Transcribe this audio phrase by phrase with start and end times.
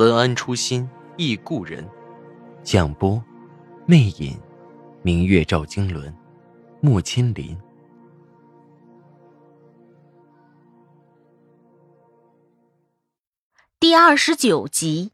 [0.00, 1.86] 文安初心忆故人，
[2.62, 3.22] 蒋波，
[3.84, 4.40] 魅影，
[5.02, 6.10] 明月照经纶，
[6.80, 7.54] 莫千林。
[13.78, 15.12] 第二十九集。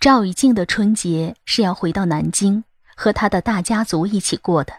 [0.00, 2.64] 赵以静的春节是要回到南京，
[2.96, 4.72] 和他的大家族一起过的。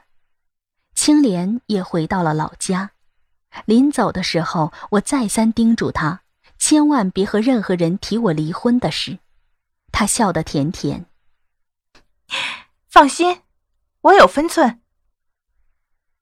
[0.94, 2.92] 青莲也回到了老家。
[3.64, 6.23] 临走的时候，我再三叮嘱他。
[6.66, 9.20] 千万别和任何人提我离婚的事。
[9.92, 11.06] 他笑得甜甜。
[12.88, 13.42] 放心，
[14.00, 14.80] 我有分寸。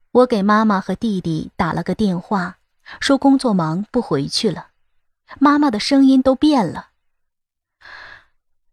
[0.09, 2.57] 我给妈妈和弟弟打了个电话，
[2.99, 4.69] 说工作忙不回去了。
[5.38, 6.89] 妈妈的声音都变了。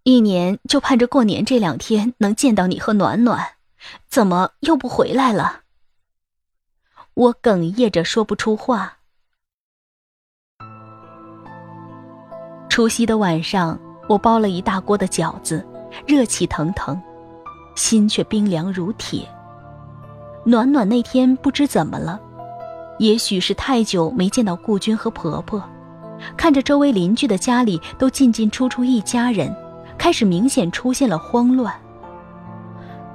[0.05, 3.57] 一年就盼着过年这两天能见到你和暖暖，
[4.09, 5.65] 怎么又不回来了？
[7.13, 8.98] 我哽咽着说不出话。
[12.79, 13.77] 除夕的晚上，
[14.09, 15.67] 我包了一大锅的饺子，
[16.07, 16.97] 热气腾腾，
[17.75, 19.29] 心却冰凉如铁。
[20.45, 22.21] 暖暖那天不知怎么了，
[23.01, 25.61] 也许是太久没见到顾军和婆婆，
[26.37, 29.53] 看着周围邻居的家里都进进出出一家人，
[29.99, 31.75] 开始明显出现了慌乱。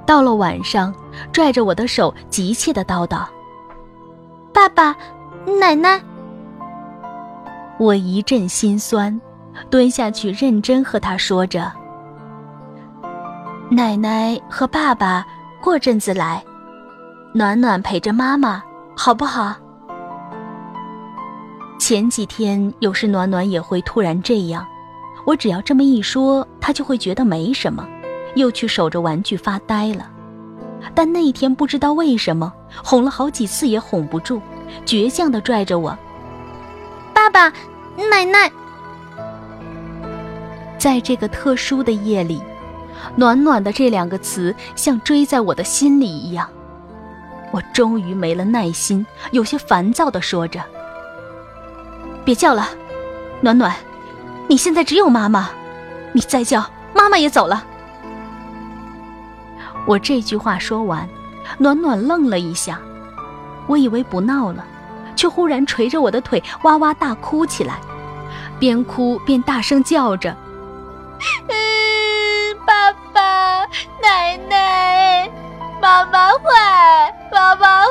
[0.04, 0.94] 到了晚上，
[1.32, 3.24] 拽着我的手，急切的叨叨
[4.52, 4.94] ：“爸爸，
[5.58, 5.98] 奶奶。”
[7.80, 9.18] 我一阵心酸。
[9.70, 11.70] 蹲下去，认真和他说着
[13.70, 15.26] ：“奶奶和爸爸
[15.62, 16.42] 过阵子来，
[17.32, 18.62] 暖暖陪着妈妈，
[18.96, 19.54] 好不好？”
[21.78, 24.66] 前几天有时暖暖也会突然这样，
[25.26, 27.86] 我只要这么一说，他就会觉得没什么，
[28.36, 30.08] 又去守着玩具发呆了。
[30.94, 34.40] 但那一天不知道为什么，哄了好几次也哄不住，
[34.86, 35.96] 倔强地拽着我
[37.14, 37.52] ：“爸爸，
[38.10, 38.50] 奶奶。”
[40.84, 42.42] 在这个特殊的夜里
[43.16, 46.46] ，“暖暖”的这两个词像追在我的心里一样。
[47.52, 50.60] 我终于没了耐心，有些烦躁地说着
[52.22, 52.68] ：“别叫了，
[53.40, 53.74] 暖暖，
[54.46, 55.48] 你现在只有妈妈，
[56.12, 56.62] 你再叫，
[56.94, 57.64] 妈妈也走了。”
[59.88, 61.08] 我这句话说完，
[61.56, 62.78] 暖暖愣了一下，
[63.66, 64.62] 我以为不闹了，
[65.16, 67.80] 却忽然捶着我的腿哇哇大哭起来，
[68.58, 70.36] 边哭边大声叫着。
[71.48, 71.54] 嗯，
[72.66, 73.66] 爸爸、
[74.02, 75.30] 奶奶，
[75.80, 77.86] 妈妈坏，妈妈坏。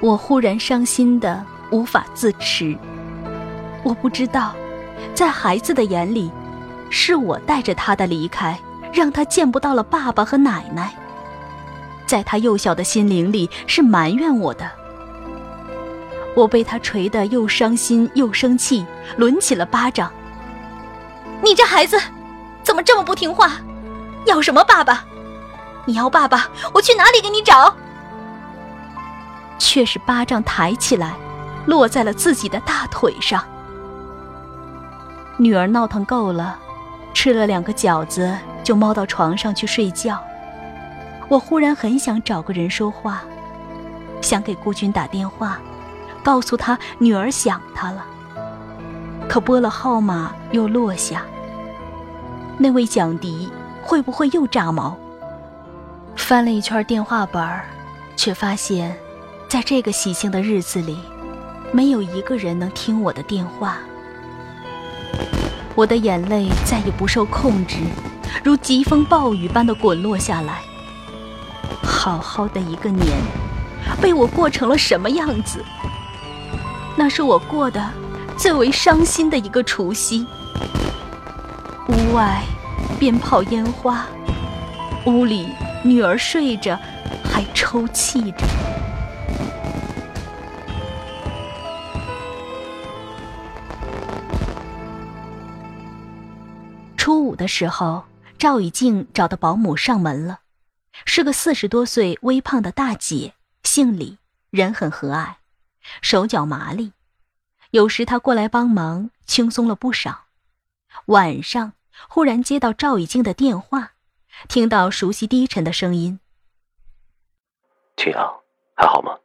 [0.00, 2.76] 我忽然伤心的无法自持。
[3.82, 4.54] 我不知道，
[5.14, 6.30] 在孩子的眼里，
[6.90, 8.58] 是我带着他的离开，
[8.92, 10.90] 让他见不到了爸爸和奶奶；
[12.06, 14.70] 在他幼小的心灵里，是埋怨我的。
[16.36, 18.84] 我被他捶得又伤心又生气，
[19.16, 20.12] 抡起了巴掌。
[21.42, 21.98] 你这孩子，
[22.62, 23.52] 怎么这么不听话？
[24.26, 25.02] 要什么爸爸？
[25.86, 27.74] 你要爸爸，我去哪里给你找？
[29.58, 31.14] 却是巴掌抬起来，
[31.64, 33.42] 落在了自己的大腿上。
[35.38, 36.58] 女儿闹腾够了，
[37.14, 40.22] 吃了两个饺子，就猫到床上去睡觉。
[41.28, 43.22] 我忽然很想找个人说话，
[44.20, 45.58] 想给顾军打电话。
[46.26, 48.04] 告诉他女儿想他了，
[49.28, 51.24] 可拨了号码又落下。
[52.58, 53.48] 那位蒋迪
[53.80, 54.96] 会不会又炸毛？
[56.16, 57.64] 翻了一圈电话本儿，
[58.16, 58.96] 却发现，
[59.48, 60.98] 在这个喜庆的日子里，
[61.70, 63.78] 没有一个人能听我的电话。
[65.76, 67.76] 我的眼泪再也不受控制，
[68.42, 70.62] 如疾风暴雨般的滚落下来。
[71.84, 73.06] 好好的一个年，
[74.02, 75.64] 被我过成了什么样子？
[76.98, 77.92] 那是我过的
[78.38, 80.26] 最为伤心的一个除夕。
[81.88, 82.42] 屋外
[82.98, 84.06] 鞭炮烟花，
[85.04, 85.46] 屋里
[85.84, 86.78] 女儿睡着，
[87.22, 88.38] 还抽泣着。
[96.96, 98.04] 初五的时候，
[98.38, 100.40] 赵雨静找的保姆上门了，
[101.04, 104.18] 是个四十多岁微胖的大姐，姓李，
[104.50, 105.34] 人很和蔼。
[106.02, 106.92] 手脚麻利。
[107.70, 110.26] 有时他过来帮忙，轻松了不少。
[111.06, 111.74] 晚上
[112.08, 113.92] 忽然接到赵以静的电话，
[114.48, 116.20] 听到熟悉低沉的声音
[117.96, 118.40] ：“青阳，
[118.76, 119.18] 还好吗？”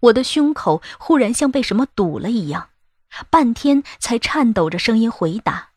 [0.00, 2.70] 我的胸口忽然像被什么堵了一样，
[3.30, 5.70] 半天才颤抖着声音回答：“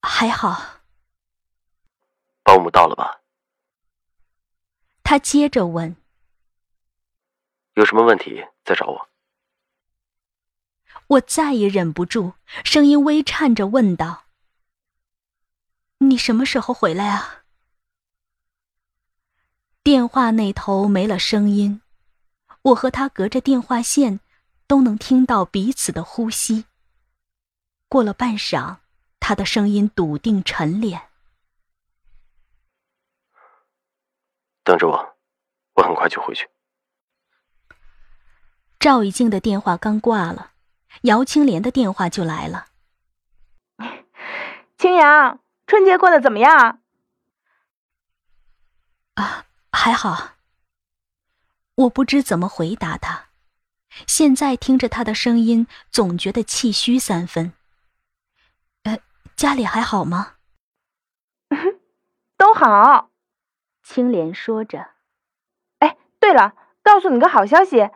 [0.00, 0.80] 还好。”
[2.42, 3.20] 保姆到了吧？
[5.02, 5.96] 他接着问
[7.80, 9.08] ：“有什么问题再找我。”
[11.08, 14.26] 我再也忍不住，声音微颤着问道
[15.98, 17.44] ：“你什么时候回来啊？”
[19.82, 21.80] 电话那头没了声音。
[22.62, 24.20] 我和他隔着电话线，
[24.66, 26.66] 都能听到彼此的呼吸。
[27.88, 28.76] 过了半晌，
[29.18, 31.00] 他的声音笃定沉敛
[34.62, 35.16] ：“等着我，
[35.72, 36.46] 我很快就回去。”
[38.80, 40.52] 赵以静的电话刚挂了，
[41.02, 42.68] 姚青莲的电话就来了
[44.78, 46.80] ：“青阳，春节过得怎么样
[49.16, 50.36] ？”“啊，还好。”
[51.76, 53.26] 我不知怎么回答他，
[54.06, 57.52] 现在听着他的声音，总觉得气虚三分。
[58.84, 58.98] 呃，
[59.36, 60.36] 家里还好吗？
[62.38, 63.10] 都好。
[63.82, 64.92] 青莲说着。
[65.80, 67.90] 哎，对了，告诉你个好消息，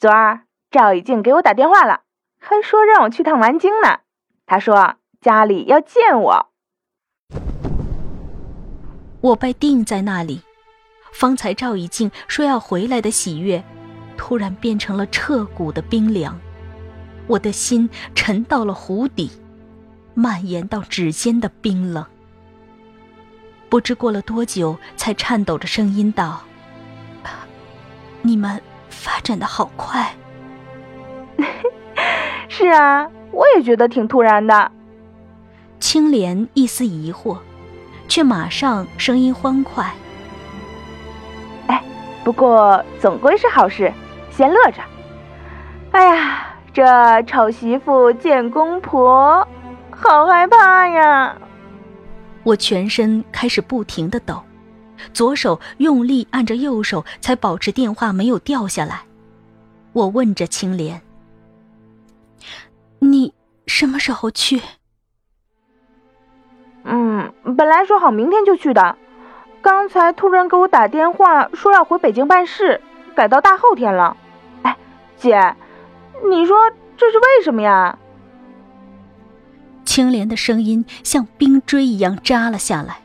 [0.00, 2.04] 昨儿赵以静给我打电话了，
[2.40, 3.98] 还说让我去趟南京呢。
[4.46, 6.50] 他说家里要见我。
[9.20, 10.40] 我被定在那里。
[11.12, 13.62] 方才赵以静说要回来的喜悦，
[14.16, 16.40] 突然变成了彻骨的冰凉，
[17.26, 19.30] 我的心沉到了湖底，
[20.14, 22.02] 蔓延到指尖的冰冷。
[23.68, 26.40] 不知过了多久，才颤抖着声音道
[28.22, 30.12] ：“你们发展的好快。
[32.48, 34.70] ”“是啊，我也觉得挺突然的。”
[35.80, 37.38] 青莲一丝疑惑，
[38.06, 39.90] 却马上声音欢快。
[41.68, 41.82] 哎
[42.22, 43.90] 不过总归是好事，
[44.30, 44.82] 先乐着。
[45.92, 49.46] 哎呀，这丑媳妇见公婆，
[49.90, 51.36] 好害怕呀！
[52.42, 54.42] 我全身开始不停的抖，
[55.12, 59.02] 左手用力按着右手，才保持电话没有掉下来。
[59.92, 61.00] 我问着青莲
[63.00, 63.34] ：“你
[63.66, 64.60] 什么时候去？”
[66.84, 68.96] 嗯，本来说好明天就去的。
[69.62, 72.80] 刚才突然给我打电话说要回北京办事，
[73.14, 74.16] 改到大后天了。
[74.62, 74.76] 哎，
[75.18, 75.54] 姐，
[76.30, 76.56] 你说
[76.96, 77.98] 这是为什么呀？
[79.84, 83.00] 青莲的声音像冰锥一样扎了下来。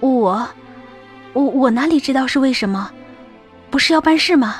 [0.00, 0.48] 我，
[1.32, 2.90] 我我哪里知道是为什么？
[3.70, 4.56] 不是要办事吗？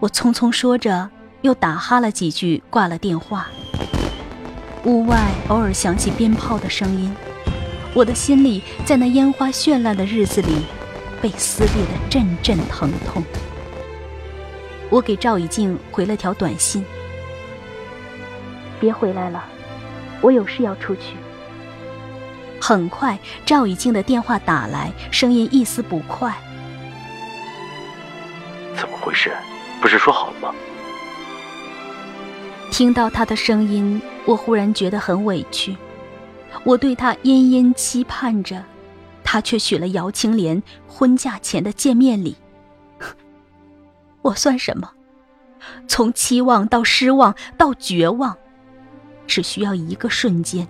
[0.00, 1.10] 我匆匆说着，
[1.42, 3.48] 又打哈了几句，挂了电话。
[4.84, 5.18] 屋外
[5.48, 7.12] 偶尔响起鞭炮的声音。
[7.94, 10.62] 我的心里在那烟花绚烂的日子里，
[11.20, 13.24] 被撕裂的阵阵疼痛。
[14.88, 16.84] 我给赵以静回了条短信
[18.78, 19.44] ：“别回来了，
[20.20, 21.16] 我有事要出去。”
[22.68, 26.36] 很快，赵以静的电话打来，声音一丝不快
[28.76, 29.32] ：“怎么回事？
[29.80, 30.54] 不是说好了吗？”
[32.70, 35.74] 听到他的声音，我忽然觉得很委屈。
[36.62, 38.62] 我对他殷殷期盼着，
[39.24, 42.36] 他却许了姚青莲婚嫁前的见面礼。
[44.20, 44.90] 我算什么？
[45.86, 48.36] 从期望到失望到绝望，
[49.26, 50.68] 只需要一个瞬间，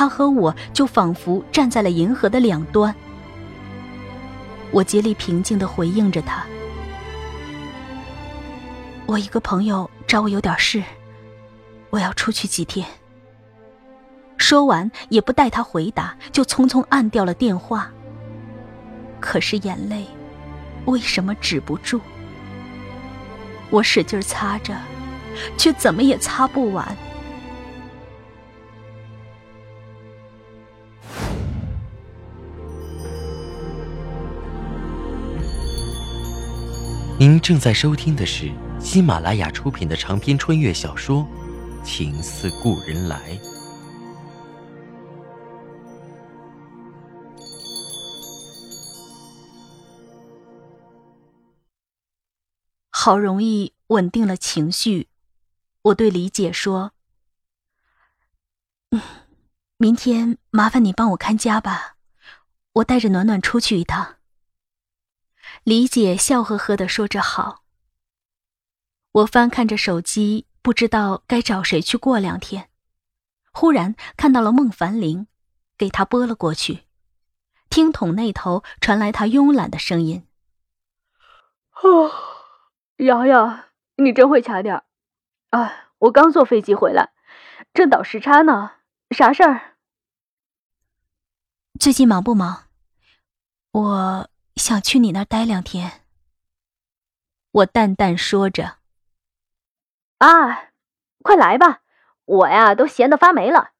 [0.00, 2.94] 他和我就仿佛站在了银河的两端。
[4.70, 6.42] 我竭力平静的回应着他
[9.04, 10.82] ：“我一个朋友找我有点事，
[11.90, 12.86] 我要出去几天。”
[14.38, 17.92] 说完，也不待他回答，就匆匆按掉了电话。
[19.20, 20.06] 可是眼泪，
[20.86, 22.00] 为什么止不住？
[23.68, 24.74] 我使劲擦着，
[25.58, 26.96] 却怎么也擦不完。
[37.20, 38.50] 您正在收听的是
[38.80, 41.20] 喜马拉雅出品的长篇穿越小说
[41.84, 43.36] 《情似故人来》。
[52.88, 55.08] 好容易稳定了情绪，
[55.82, 56.94] 我对李姐说
[58.92, 59.02] ：“嗯，
[59.76, 61.96] 明天麻烦你帮我看家吧，
[62.72, 64.16] 我带着暖暖出去一趟。”
[65.64, 67.62] 李姐笑呵呵的说着好。
[69.12, 72.70] 我翻看着手机，不知道该找谁去过两天。
[73.52, 75.26] 忽然看到了孟凡玲，
[75.76, 76.84] 给他拨了过去。
[77.68, 80.26] 听筒那头传来他慵懒的声音
[81.82, 82.10] ：“哦，
[82.96, 83.64] 瑶瑶，
[83.96, 84.82] 你真会掐点
[85.50, 87.12] 啊，我刚坐飞机回来，
[87.74, 88.72] 正倒时差呢。
[89.10, 89.76] 啥事儿？
[91.80, 92.64] 最近忙不忙？
[93.72, 96.02] 我想去你那儿待两天。”
[97.52, 98.78] 我淡淡说着。
[100.18, 100.70] “啊，
[101.22, 101.82] 快来吧，
[102.24, 103.72] 我呀都闲得发霉了。”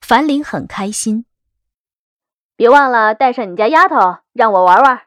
[0.00, 1.26] 樊玲很开心。
[2.54, 5.06] 别忘了带上你家丫头，让我玩玩。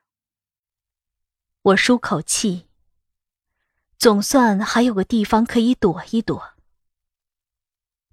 [1.63, 2.67] 我舒口气，
[3.97, 6.53] 总算还有个地方可以躲一躲。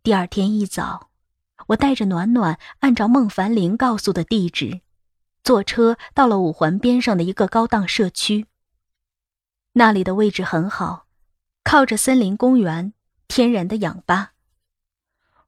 [0.03, 1.11] 第二天一早，
[1.67, 4.81] 我带着暖暖，按照孟凡玲告诉的地址，
[5.47, 8.49] 坐车到了五环边上的一个高档社区。
[9.75, 11.07] 那里的位置很好，
[11.62, 12.93] 靠着森林公园，
[13.29, 14.33] 天然的氧吧。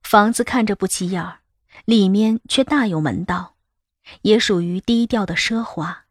[0.00, 1.40] 房子看着不起眼儿，
[1.84, 3.56] 里面却大有门道。
[4.22, 6.04] 也属于低调的奢华。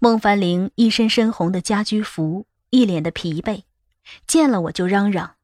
[0.00, 3.64] 孟凡玲一身深红的家居服，一脸的疲惫，
[4.26, 5.36] 见了我就嚷嚷：“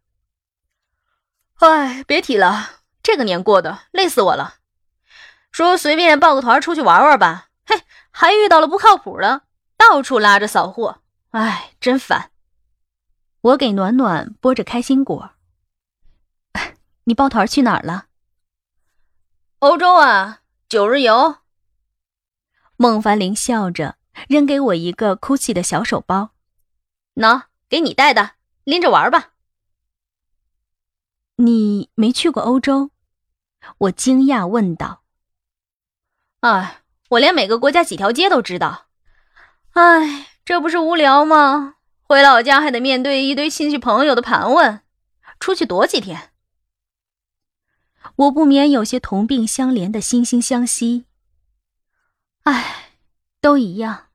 [1.61, 4.61] 哎，别提了，这个年过的累死我了。
[5.55, 7.81] 说随便报个团出去玩玩吧，嘿，
[8.11, 9.43] 还遇到了不靠谱的，
[9.77, 12.33] 到处拉着扫货，哎，真烦。”
[13.41, 15.31] 我给暖暖剥着开心果。
[17.05, 18.07] 你抱团去哪儿了？
[19.61, 21.37] 欧洲啊，九日游。
[22.77, 23.97] 孟凡玲笑着
[24.29, 26.31] 扔给我一个 GUCCI 的小手包，
[27.15, 28.33] 喏，给你带的，
[28.65, 29.35] 拎着玩吧。
[31.37, 32.91] 你没去过欧洲？
[33.79, 35.04] 我惊讶问道。
[36.45, 38.89] 哎，我连每个国家几条街都知道。
[39.73, 41.77] 哎，这不是无聊吗？
[42.03, 44.83] 回老家还得面对一堆亲戚朋友的盘问，
[45.41, 46.33] 出去躲几天。
[48.17, 51.07] 我不免有些同病相怜的惺惺相惜。
[52.43, 52.91] 唉，
[53.41, 54.09] 都一样。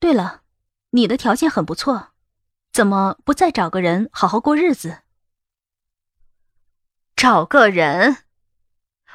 [0.00, 0.42] 对了，
[0.90, 2.08] 你的条件很不错，
[2.72, 5.02] 怎么不再找个人好好过日子？
[7.14, 8.24] 找个人？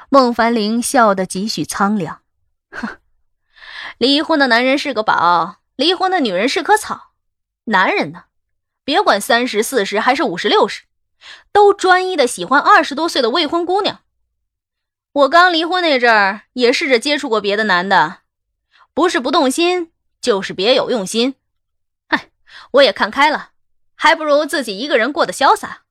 [0.08, 2.21] 孟凡玲笑得几许苍凉。
[2.72, 2.98] 哼，
[3.98, 7.12] 离婚的男人是个宝，离婚的女人是棵草。
[7.64, 8.24] 男人呢，
[8.84, 10.82] 别管三十四十还是五十六十，
[11.52, 14.00] 都专一的喜欢二十多岁的未婚姑娘。
[15.12, 18.22] 我刚离婚那阵儿，也试着接触过别的男的。
[18.94, 21.36] 不是不动心，就是别有用心。
[22.08, 22.30] 嗨，
[22.72, 23.50] 我也看开了，
[23.94, 25.82] 还不如自己一个人过得潇洒。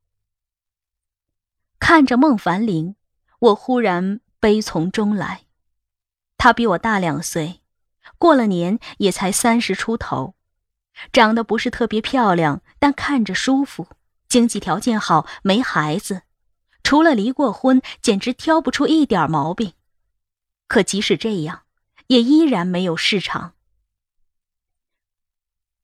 [1.80, 2.96] 看着孟凡玲，
[3.40, 5.46] 我忽然悲从中来。
[6.42, 7.62] 她比我大两岁，
[8.18, 10.34] 过了年也才三十出头，
[11.14, 13.90] 长得不是特别漂亮，但看着舒服，
[14.28, 16.24] 经济条件好，没孩子，
[16.82, 19.74] 除了离过婚，简直挑不出一点毛病。
[20.68, 21.62] 可即使这样。
[22.08, 23.54] 也依然没有市场。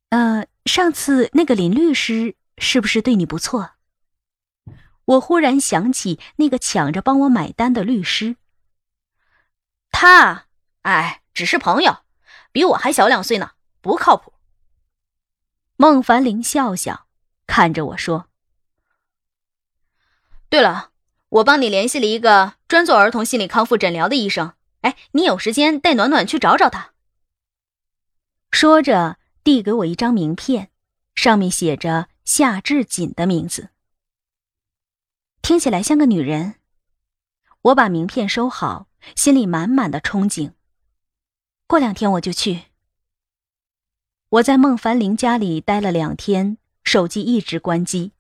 [0.10, 3.76] 呃，上次那个林律师是不是对你不错？
[5.06, 8.36] 我忽然想起那个抢着帮我买单的律师。
[9.90, 10.47] 他，
[10.88, 11.98] 哎，只是朋友，
[12.53, 13.51] 比我还小两岁呢，
[13.82, 14.32] 不靠谱。
[15.75, 17.08] 孟凡玲笑笑，
[17.46, 18.29] 看着我说
[20.48, 20.91] ：“对了，
[21.27, 26.94] 我帮你联系了一个专做儿童心理康复诊疗的医生。”哎，你有时间带暖暖去找找他。
[28.51, 30.72] 说着，递给我一张名片，
[31.15, 33.72] 上面写着夏志锦的名字。
[35.41, 36.56] 听起来像个女人。
[37.63, 40.53] 我把名片收好，心里满满的憧憬。
[41.67, 42.63] 过两天我就去。
[44.29, 48.13] 我在孟凡玲家里待了两天，手机一直关机。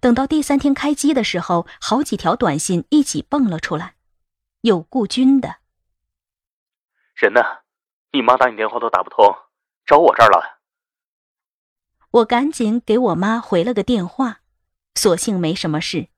[0.00, 3.94] 等到第三天开机的时候，好几条短信一起蹦了出来，
[4.62, 5.56] 有顾军的。
[7.14, 7.40] 人呢？
[8.12, 9.36] 你妈打你电话都打不通，
[9.84, 10.60] 找我这儿了。
[12.10, 14.40] 我赶紧给我妈回了个电话，
[14.94, 16.08] 所幸没什么事，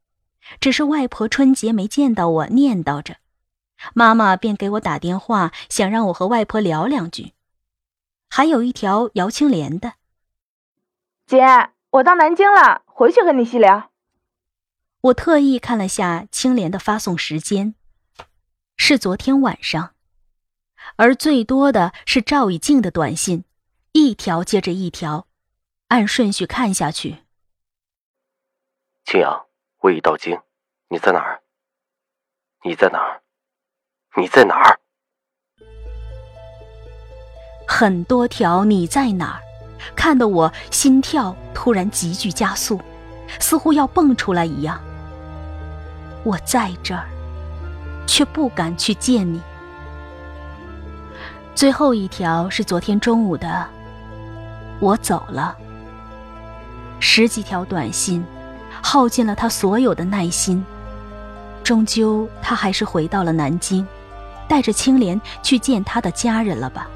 [0.61, 3.17] 只是外婆春节没见到我，念叨着。
[3.95, 7.33] 妈妈便给我打电话，想让我和外婆聊两句。
[8.29, 9.95] 还有一条姚青莲的，
[11.27, 13.91] 姐，我到南京了，回去和你细聊。
[15.01, 17.75] 我特意看了下青莲的发送时间，
[18.77, 19.95] 是昨天晚上。
[20.97, 23.45] 而最多的是赵以静的短信，
[23.93, 25.27] 一条接着一条，
[25.89, 27.25] 按顺序看下去。
[29.05, 29.47] 青阳，
[29.79, 30.41] 我已到京，
[30.89, 31.43] 你在哪儿？
[32.63, 33.23] 你在哪儿？
[34.17, 34.79] 你在哪儿？
[37.67, 39.41] 很多条“你在哪儿”，
[39.95, 42.81] 看得我心跳突然急剧加速，
[43.39, 44.81] 似乎要蹦出来一样。
[46.25, 47.07] 我在这儿，
[48.07, 49.41] 却不敢去见你。
[51.55, 53.67] 最后一条是昨天中午的，
[54.81, 55.57] 我走了。
[56.99, 58.25] 十几条短信，
[58.83, 60.65] 耗尽了他所有的耐心。
[61.63, 63.87] 终究，他还是回到了南京，
[64.51, 66.91] 带着青莲去见他的家人了吧。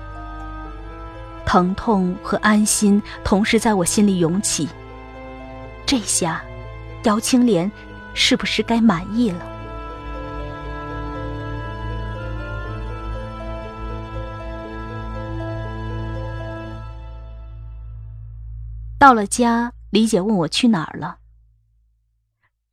[1.46, 4.68] 疼痛和安心同时在我心里涌起。
[5.86, 6.42] 这下，
[7.04, 7.70] 姚青莲
[8.12, 9.38] 是不是该满意了？
[18.98, 19.72] 到了家。
[19.90, 21.18] 李姐问我去哪儿了。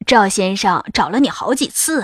[0.08, 2.04] 赵先生找了你好几次。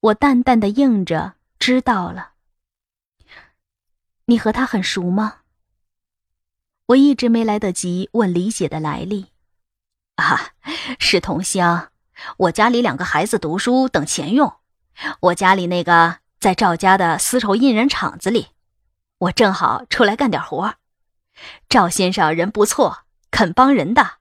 [0.00, 2.32] 我淡淡的应着，知道了。
[4.26, 5.38] 你和他很熟吗？
[6.86, 9.28] 我一直没来得及问李姐的来历。
[10.16, 10.52] 啊，
[10.98, 11.90] 是同乡。
[12.36, 14.56] 我家里两个孩子读书等钱用，
[15.20, 18.48] 我家里那个在赵家的丝绸印染厂子里，
[19.18, 20.74] 我正好出来干点活。
[21.68, 23.04] 赵先生人不错。
[23.32, 24.18] 肯帮人的，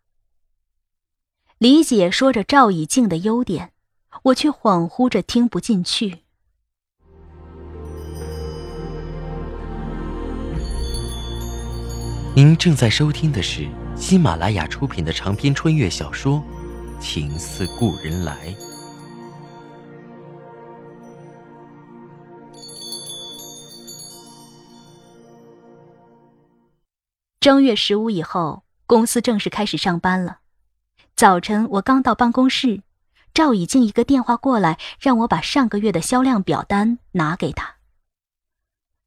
[1.58, 3.74] 李姐说着赵以静的优点，
[4.24, 6.20] 我却恍惚着听不进去。
[12.36, 16.42] 您正在收听的是喜马拉雅出品的长篇穿越小说
[17.00, 18.50] 《情似故人来》。
[27.40, 28.64] 正月十五以后。
[28.90, 30.40] 公司正式开始上班了。
[31.16, 32.82] 早晨我刚到办公室，
[33.34, 37.76] 赵以静一个电话过来，让我把上个月的销量表单拿给他。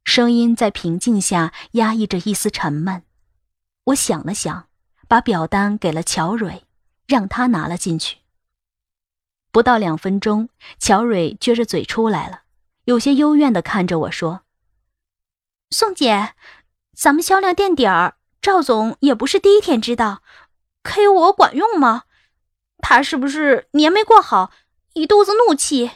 [0.05, 3.05] 声音在平静下压抑着一丝沉闷。
[3.85, 4.69] 我想了想，
[5.09, 6.65] 把表单给了乔蕊，
[7.07, 8.19] 让他拿了进去。
[9.51, 12.43] 不到两分钟，乔蕊撅着嘴出来了，
[12.85, 14.43] 有些幽怨的看着我说
[15.71, 16.35] ：“宋姐，
[16.95, 20.21] 咱们销量垫底儿。”赵总也不是第一天知道
[20.83, 22.03] ，K 我管用吗？
[22.83, 24.53] 他是不是年没过好，
[24.93, 25.91] 一肚子怒气？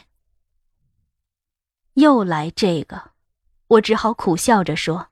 [1.93, 3.11] 又来这个，
[3.67, 5.09] 我只好苦笑着说：“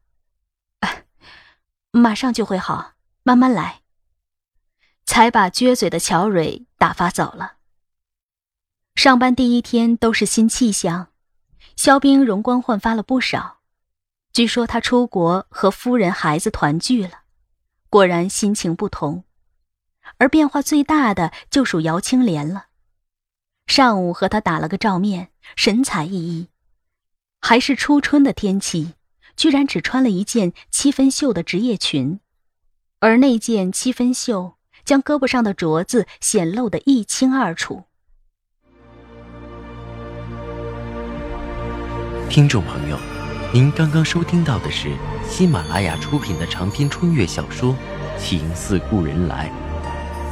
[1.92, 3.82] 马上就会好，慢慢来。”
[5.06, 7.58] 才把撅嘴的乔蕊打发走了。
[8.96, 11.10] 上班第一天都是新气象，
[11.76, 13.60] 肖冰容光焕发了不少。
[14.34, 17.20] 据说他出国和夫人孩子团聚了。
[17.90, 19.24] 果然心情不同，
[20.18, 22.66] 而变化最大的就属姚青莲了。
[23.68, 26.48] 上午和他打了个照面，神采奕奕，
[27.42, 28.94] 还是初春的天气，
[29.36, 32.20] 居然只穿了一件七分袖的职业裙，
[33.00, 37.84] 而那件七分袖将胳膊上的镯子显露得一清二楚。
[42.30, 42.98] 听众朋友。
[43.54, 44.92] 您刚刚收听到的是
[45.30, 47.74] 喜马拉雅出品的长篇穿越小说
[48.20, 49.50] 《情似故人来》，